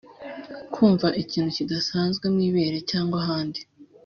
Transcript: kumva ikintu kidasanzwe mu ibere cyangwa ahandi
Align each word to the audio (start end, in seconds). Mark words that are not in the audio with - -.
kumva 0.73 1.07
ikintu 1.21 1.49
kidasanzwe 1.57 2.25
mu 2.33 2.39
ibere 2.49 2.77
cyangwa 2.89 3.15
ahandi 3.21 3.61